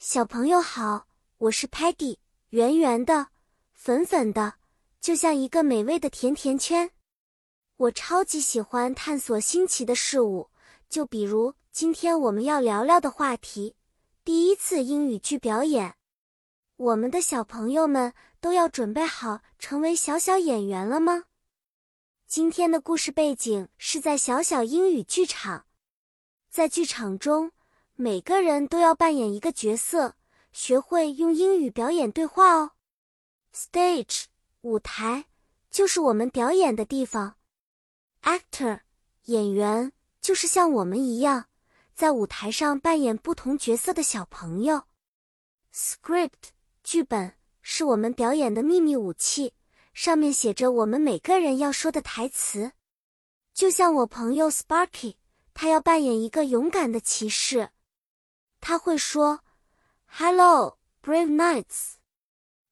[0.00, 2.18] 小朋友好，我是 Patty，
[2.50, 3.30] 圆圆的，
[3.74, 4.54] 粉粉的，
[5.00, 6.92] 就像一个美味的甜甜圈。
[7.76, 10.50] 我超级喜欢探索新奇的事物，
[10.88, 13.74] 就比如今天我们要聊聊的话题——
[14.22, 15.96] 第一次英语剧表演。
[16.76, 21.24] 我们的小朋友们都要准备好成为小小演员了吗？
[22.24, 25.66] 今天的故事背景是在小小英语剧场，
[26.48, 27.50] 在剧场中。
[28.00, 30.14] 每个人都要扮演一个角色，
[30.52, 32.70] 学会用英语表演对话哦。
[33.52, 34.26] Stage
[34.60, 35.24] 舞台
[35.68, 37.34] 就是我们表演的地方。
[38.22, 38.82] Actor
[39.24, 41.46] 演员就是像我们一样，
[41.92, 44.84] 在舞台上扮演不同角色的小朋友。
[45.74, 46.52] Script
[46.84, 49.54] 剧本是我们表演的秘密武器，
[49.92, 52.70] 上面写着我们每个人要说的台词。
[53.52, 55.16] 就像我朋友 Sparky，
[55.52, 57.70] 他要扮演一个勇敢的骑士。
[58.59, 61.95] 他会说：“Hello, brave knights.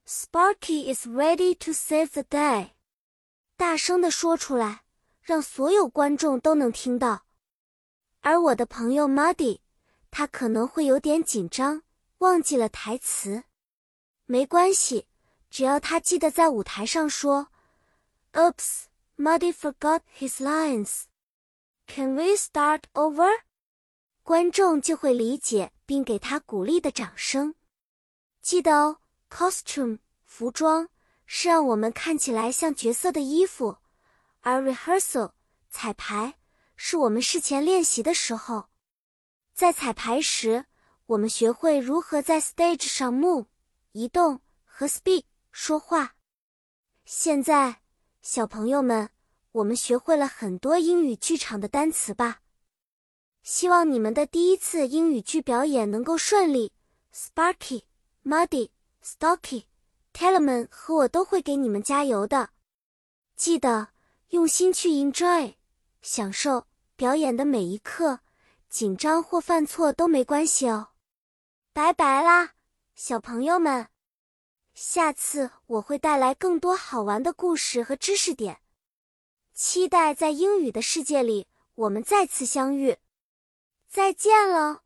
[0.06, 2.72] Sparky is ready to save the day.”
[3.58, 4.84] 大声的说出来，
[5.22, 7.26] 让所有观众都能听到。
[8.22, 9.60] 而我的朋友 Muddy，
[10.10, 11.84] 他可能会有点紧张，
[12.20, 13.44] 忘记了台词。
[14.26, 15.08] 没关系，
[15.50, 17.48] 只要他记得在舞台上说：“
[18.34, 18.84] Oops,
[19.18, 21.04] Muddy forgot his lines.
[21.88, 23.42] Can we start over?”
[24.27, 25.73] 观众就会理解。
[25.87, 27.55] 并给他鼓励的掌声。
[28.43, 28.99] 记得哦
[29.31, 30.89] ，costume 服装
[31.25, 33.79] 是让我们看起来像角色的衣服，
[34.41, 35.33] 而 rehearsal
[35.71, 36.35] 彩排
[36.75, 38.69] 是我们事前练习的时候。
[39.55, 40.67] 在彩排时，
[41.07, 43.47] 我们学会如何在 stage 上 move
[43.93, 46.17] 移动和 speak 说话。
[47.05, 47.81] 现在，
[48.23, 49.09] 小朋友们，
[49.53, 52.41] 我们学会了很多英语剧场的单词吧。
[53.47, 56.73] 希望你们的第一次英语剧表演能够顺利。
[57.15, 57.85] Sparky、
[58.25, 58.71] Muddy、
[59.05, 59.67] Stocky、
[60.13, 62.51] Tellerman 和我都会给你们加油的。
[63.37, 63.91] 记得
[64.31, 65.55] 用心去 enjoy，
[66.03, 66.67] 享受
[66.97, 68.19] 表演的每一刻，
[68.69, 70.89] 紧张或犯错都没关系哦。
[71.73, 72.51] 拜拜啦，
[72.97, 73.87] 小朋友们！
[74.75, 78.59] 下次我会带来更多好玩的故事和知识点，
[79.55, 82.99] 期待在英语的世界里我们再次相遇。
[83.97, 84.86] 再见了。